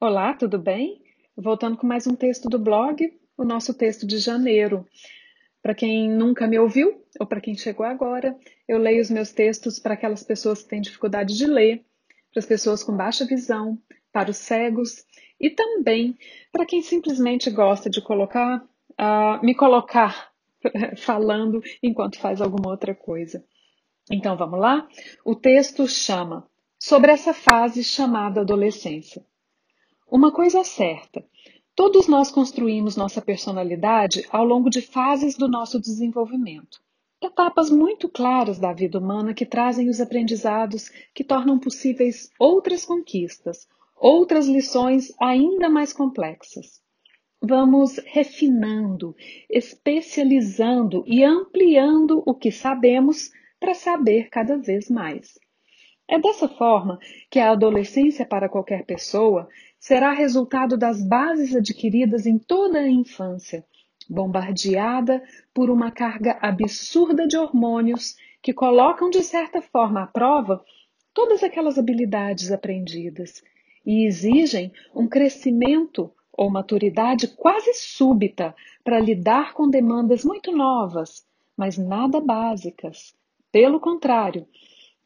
[0.00, 1.02] Olá, tudo bem?
[1.36, 4.86] Voltando com mais um texto do blog, o nosso texto de janeiro.
[5.60, 8.38] Para quem nunca me ouviu, ou para quem chegou agora,
[8.68, 11.84] eu leio os meus textos para aquelas pessoas que têm dificuldade de ler,
[12.32, 13.76] para as pessoas com baixa visão,
[14.12, 15.04] para os cegos
[15.40, 16.16] e também
[16.52, 20.30] para quem simplesmente gosta de colocar, uh, me colocar
[20.96, 23.44] falando enquanto faz alguma outra coisa.
[24.08, 24.88] Então vamos lá?
[25.24, 29.26] O texto chama Sobre essa fase chamada adolescência.
[30.10, 31.22] Uma coisa é certa:
[31.76, 36.80] todos nós construímos nossa personalidade ao longo de fases do nosso desenvolvimento.
[37.20, 43.68] Etapas muito claras da vida humana que trazem os aprendizados que tornam possíveis outras conquistas,
[43.94, 46.80] outras lições ainda mais complexas.
[47.42, 49.14] Vamos refinando,
[49.50, 53.30] especializando e ampliando o que sabemos
[53.60, 55.38] para saber cada vez mais.
[56.10, 56.98] É dessa forma
[57.30, 59.46] que a adolescência para qualquer pessoa
[59.78, 63.64] será resultado das bases adquiridas em toda a infância,
[64.08, 65.22] bombardeada
[65.54, 70.64] por uma carga absurda de hormônios que colocam de certa forma à prova
[71.12, 73.42] todas aquelas habilidades aprendidas
[73.84, 81.76] e exigem um crescimento ou maturidade quase súbita para lidar com demandas muito novas, mas
[81.76, 83.14] nada básicas.
[83.50, 84.46] Pelo contrário,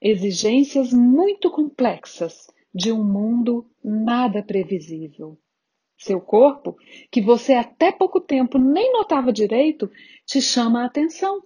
[0.00, 5.38] exigências muito complexas de um mundo nada previsível.
[5.96, 6.76] Seu corpo,
[7.10, 9.90] que você até pouco tempo nem notava direito,
[10.26, 11.42] te chama a atenção.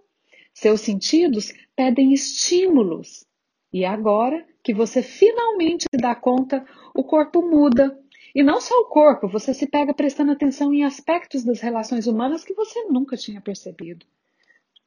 [0.55, 3.27] Seus sentidos pedem estímulos.
[3.73, 7.99] E agora que você finalmente se dá conta, o corpo muda.
[8.35, 12.45] E não só o corpo, você se pega prestando atenção em aspectos das relações humanas
[12.45, 14.07] que você nunca tinha percebido.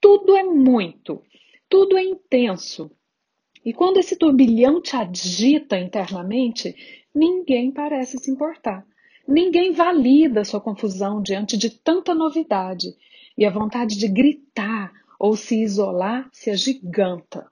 [0.01, 1.21] Tudo é muito,
[1.67, 2.89] tudo é intenso,
[3.63, 6.75] e quando esse turbilhão te agita internamente,
[7.13, 8.85] ninguém parece se importar.
[9.28, 12.95] Ninguém valida sua confusão diante de tanta novidade.
[13.38, 17.45] E a vontade de gritar ou se isolar se agiganta.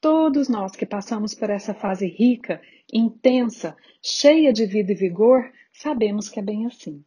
[0.00, 2.60] Todos nós que passamos por essa fase rica,
[2.92, 7.04] intensa, cheia de vida e vigor, sabemos que é bem assim.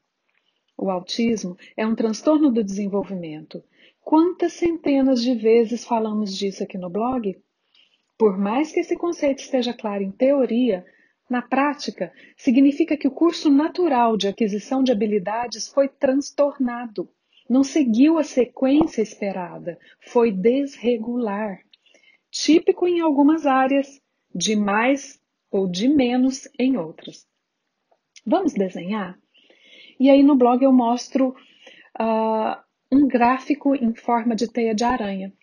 [0.77, 3.63] O autismo é um transtorno do desenvolvimento.
[4.01, 7.35] Quantas centenas de vezes falamos disso aqui no blog?
[8.17, 10.85] Por mais que esse conceito esteja claro em teoria,
[11.29, 17.09] na prática, significa que o curso natural de aquisição de habilidades foi transtornado.
[17.49, 21.59] Não seguiu a sequência esperada, foi desregular.
[22.31, 24.01] Típico em algumas áreas,
[24.33, 25.19] de mais
[25.51, 27.27] ou de menos em outras.
[28.25, 29.17] Vamos desenhar?
[29.99, 31.29] E aí no blog eu mostro
[31.99, 32.57] uh,
[32.91, 35.33] um gráfico em forma de teia de aranha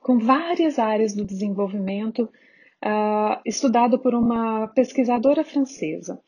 [0.00, 2.28] com várias áreas do desenvolvimento,
[2.84, 6.20] uh, estudado por uma pesquisadora francesa.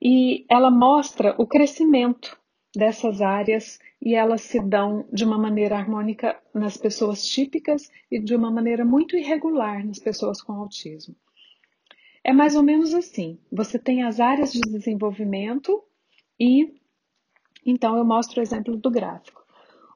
[0.00, 2.38] E ela mostra o crescimento
[2.74, 8.34] dessas áreas e elas se dão de uma maneira harmônica nas pessoas típicas e de
[8.34, 11.14] uma maneira muito irregular nas pessoas com autismo.
[12.22, 15.82] É mais ou menos assim: você tem as áreas de desenvolvimento
[16.38, 16.74] e
[17.64, 19.45] então eu mostro o exemplo do gráfico.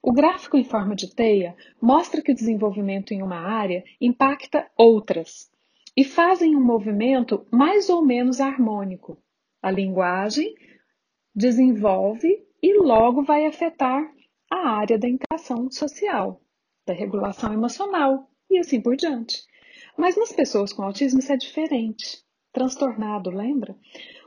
[0.02, 5.50] O gráfico em forma de teia mostra que o desenvolvimento em uma área impacta outras
[5.94, 9.18] e fazem um movimento mais ou menos harmônico.
[9.62, 10.54] A linguagem
[11.34, 12.28] desenvolve
[12.62, 14.10] e logo vai afetar
[14.50, 16.40] a área da interação social,
[16.86, 19.42] da regulação emocional e assim por diante.
[19.98, 22.24] Mas nas pessoas com autismo isso é diferente.
[22.52, 23.76] Transtornado, lembra?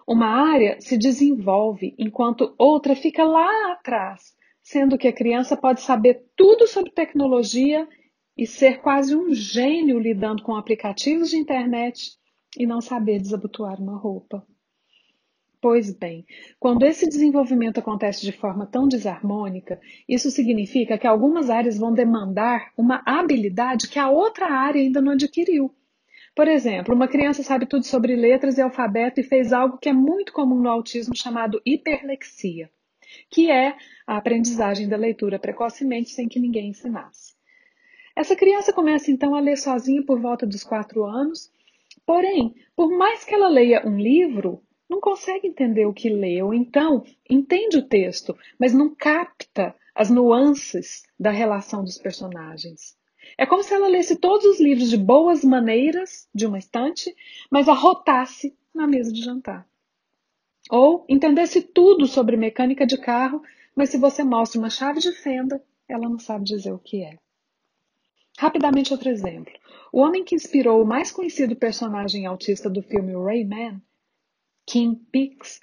[0.07, 6.25] Uma área se desenvolve enquanto outra fica lá atrás, sendo que a criança pode saber
[6.37, 7.87] tudo sobre tecnologia
[8.35, 12.17] e ser quase um gênio lidando com aplicativos de internet
[12.57, 14.43] e não saber desabotoar uma roupa.
[15.61, 16.25] Pois bem,
[16.59, 22.71] quando esse desenvolvimento acontece de forma tão desarmônica, isso significa que algumas áreas vão demandar
[22.77, 25.73] uma habilidade que a outra área ainda não adquiriu.
[26.35, 29.93] Por exemplo, uma criança sabe tudo sobre letras e alfabeto e fez algo que é
[29.93, 32.69] muito comum no autismo chamado hiperlexia
[33.29, 33.75] que é
[34.05, 37.33] a aprendizagem da leitura precocemente sem que ninguém ensinasse.
[38.15, 41.51] Essa criança começa então a ler sozinha por volta dos quatro anos,
[42.05, 46.53] porém, por mais que ela leia um livro, não consegue entender o que lê, ou
[46.53, 52.95] então entende o texto, mas não capta as nuances da relação dos personagens.
[53.37, 57.15] É como se ela lesse todos os livros de boas maneiras de uma estante,
[57.49, 59.67] mas arrotasse na mesa de jantar.
[60.69, 63.41] Ou entendesse tudo sobre mecânica de carro,
[63.75, 67.17] mas se você mostra uma chave de fenda, ela não sabe dizer o que é.
[68.37, 69.53] Rapidamente outro exemplo.
[69.91, 73.81] O homem que inspirou o mais conhecido personagem autista do filme Rayman,
[74.65, 75.59] Kim Pix,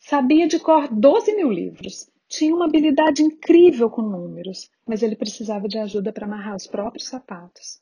[0.00, 2.08] Sabia de cor 12 mil livros.
[2.28, 7.08] Tinha uma habilidade incrível com números, mas ele precisava de ajuda para amarrar os próprios
[7.08, 7.80] sapatos.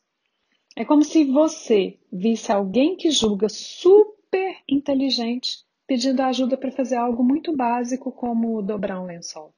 [0.75, 7.23] É como se você visse alguém que julga super inteligente pedindo ajuda para fazer algo
[7.23, 9.55] muito básico como dobrar um lençol.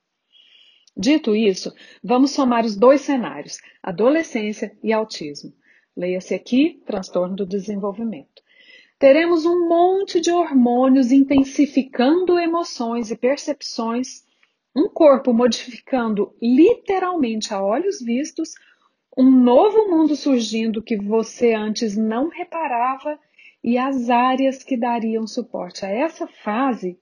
[0.96, 1.72] Dito isso,
[2.02, 5.52] vamos somar os dois cenários, adolescência e autismo.
[5.96, 8.42] Leia-se aqui transtorno do desenvolvimento.
[8.98, 14.24] Teremos um monte de hormônios intensificando emoções e percepções,
[14.74, 18.54] um corpo modificando literalmente a olhos vistos,
[19.16, 23.18] um novo mundo surgindo que você antes não reparava
[23.62, 26.98] e as áreas que dariam suporte a essa fase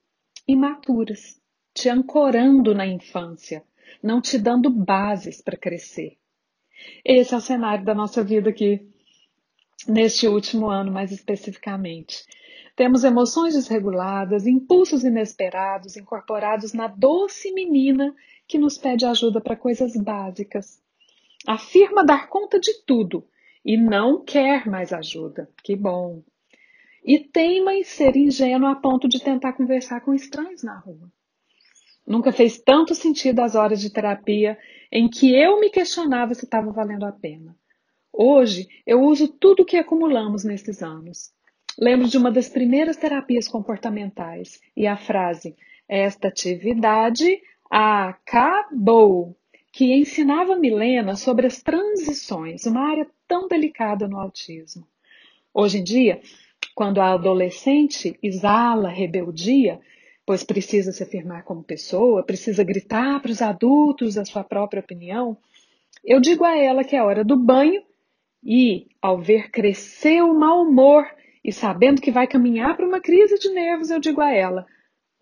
[0.48, 1.40] imaturas,
[1.74, 3.62] te ancorando na infância,
[4.02, 6.16] não te dando bases para crescer.
[7.04, 8.88] Esse é o cenário da nossa vida aqui,
[9.86, 12.24] neste último ano, mais especificamente.
[12.74, 18.14] Temos emoções desreguladas, impulsos inesperados incorporados na doce menina
[18.46, 20.80] que nos pede ajuda para coisas básicas.
[21.46, 23.26] Afirma dar conta de tudo
[23.64, 25.48] e não quer mais ajuda.
[25.62, 26.22] Que bom!
[27.06, 31.08] E teima em ser ingênua a ponto de tentar conversar com estranhos na rua.
[32.04, 34.58] Nunca fez tanto sentido as horas de terapia
[34.90, 37.56] em que eu me questionava se estava valendo a pena.
[38.12, 41.32] Hoje, eu uso tudo o que acumulamos nesses anos.
[41.78, 45.54] Lembro de uma das primeiras terapias comportamentais e a frase:
[45.88, 49.36] Esta atividade acabou,
[49.72, 54.88] que ensinava Milena sobre as transições, uma área tão delicada no autismo.
[55.52, 56.20] Hoje em dia,
[56.76, 59.80] quando a adolescente exala rebeldia,
[60.26, 65.38] pois precisa se afirmar como pessoa, precisa gritar para os adultos a sua própria opinião,
[66.04, 67.82] eu digo a ela que é hora do banho
[68.44, 71.06] e, ao ver crescer o mau humor
[71.42, 74.66] e sabendo que vai caminhar para uma crise de nervos, eu digo a ela: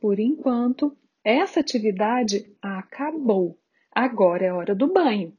[0.00, 3.56] por enquanto, essa atividade acabou.
[3.94, 5.32] Agora é hora do banho.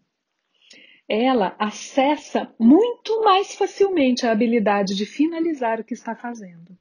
[1.07, 6.77] Ela acessa muito mais facilmente a habilidade de finalizar o que está fazendo.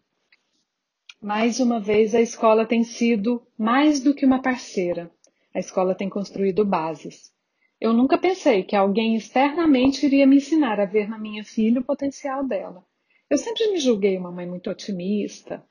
[1.21, 5.11] Mais uma vez, a escola tem sido mais do que uma parceira.
[5.55, 7.32] A escola tem construído bases.
[7.81, 11.85] Eu nunca pensei que alguém externamente iria me ensinar a ver na minha filha o
[11.85, 12.85] potencial dela.
[13.29, 15.62] Eu sempre me julguei uma mãe muito otimista,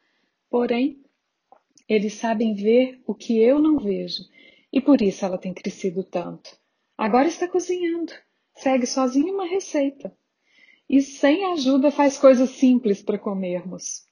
[0.49, 1.01] porém,
[1.87, 4.23] eles sabem ver o que eu não vejo
[4.71, 6.57] e por isso ela tem crescido tanto.
[6.97, 8.13] Agora está cozinhando,
[8.55, 10.15] segue sozinha uma receita
[10.89, 14.05] e sem ajuda faz coisas simples para comermos.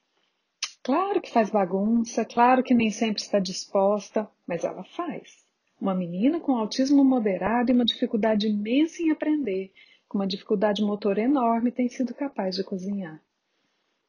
[0.84, 5.46] Claro que faz bagunça, claro que nem sempre está disposta, mas ela faz.
[5.80, 9.72] Uma menina com autismo moderado e uma dificuldade imensa em aprender,
[10.08, 13.22] com uma dificuldade motor enorme, tem sido capaz de cozinhar.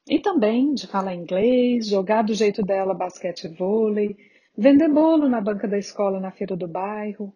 [0.07, 4.17] E também de falar inglês, jogar do jeito dela basquete e vôlei,
[4.57, 7.33] vender bolo na banca da escola na feira do bairro,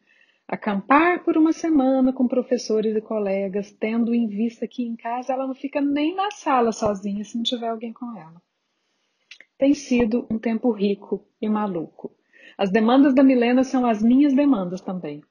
[0.48, 5.46] acampar por uma semana com professores e colegas, tendo em vista que em casa ela
[5.46, 8.42] não fica nem na sala sozinha se não tiver alguém com ela.
[9.58, 12.12] Tem sido um tempo rico e maluco.
[12.58, 15.22] As demandas da Milena são as minhas demandas também.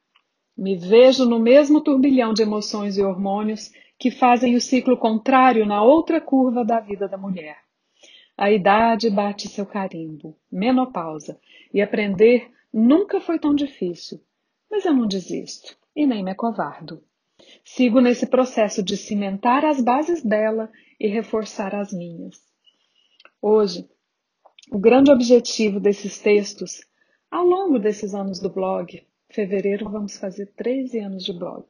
[0.56, 5.82] Me vejo no mesmo turbilhão de emoções e hormônios que fazem o ciclo contrário na
[5.82, 7.58] outra curva da vida da mulher.
[8.36, 11.38] A idade bate seu carimbo, menopausa,
[11.72, 14.20] e aprender nunca foi tão difícil.
[14.70, 17.02] Mas eu não desisto e nem me acovardo.
[17.64, 22.40] Sigo nesse processo de cimentar as bases dela e reforçar as minhas.
[23.40, 23.88] Hoje,
[24.70, 26.80] o grande objetivo desses textos,
[27.30, 31.66] ao longo desses anos do blog, fevereiro vamos fazer 13 anos de blog,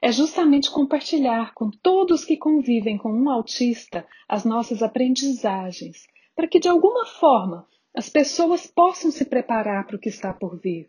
[0.00, 6.60] é justamente compartilhar com todos que convivem com um autista as nossas aprendizagens, para que
[6.60, 10.88] de alguma forma as pessoas possam se preparar para o que está por vir,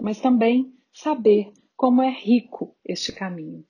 [0.00, 3.64] mas também saber como é rico este caminho.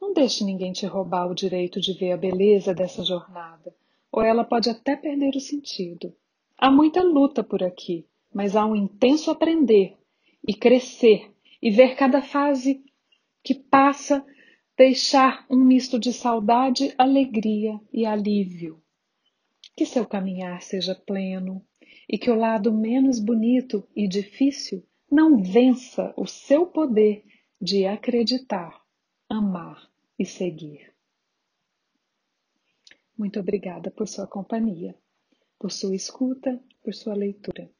[0.00, 3.74] Não deixe ninguém te roubar o direito de ver a beleza dessa jornada
[4.12, 6.14] ou ela pode até perder o sentido.
[6.56, 9.96] Há muita luta por aqui, mas há um intenso aprender
[10.46, 11.30] e crescer
[11.60, 12.82] e ver cada fase
[13.42, 14.24] que passa
[14.76, 18.82] deixar um misto de saudade, alegria e alívio.
[19.76, 21.64] Que seu caminhar seja pleno
[22.08, 27.24] e que o lado menos bonito e difícil não vença o seu poder
[27.60, 28.82] de acreditar,
[29.28, 30.92] amar e seguir.
[33.16, 34.94] Muito obrigada por sua companhia,
[35.58, 37.70] por sua escuta, por sua leitura.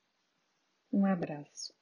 [0.92, 1.74] Um abraço.